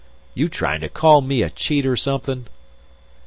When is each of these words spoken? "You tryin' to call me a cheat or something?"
"You 0.33 0.47
tryin' 0.49 0.81
to 0.81 0.89
call 0.89 1.21
me 1.21 1.43
a 1.43 1.51
cheat 1.51 1.85
or 1.85 1.95
something?" 1.95 2.47